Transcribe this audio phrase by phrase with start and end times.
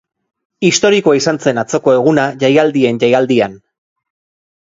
[0.69, 3.57] Historikoa izan zen atzoko eguna jaialdien jaialdian.